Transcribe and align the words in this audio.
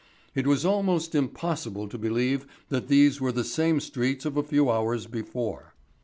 It 0.33 0.47
was 0.47 0.65
almost 0.65 1.13
impossible 1.13 1.87
to 1.87 1.95
believe 1.95 2.47
that 2.69 2.87
these 2.87 3.21
were 3.21 3.31
the 3.31 3.43
same 3.43 3.79
streets 3.79 4.25
of 4.25 4.35
a 4.35 4.41
few 4.41 4.67
hours 4.71 5.05
before. 5.05 5.75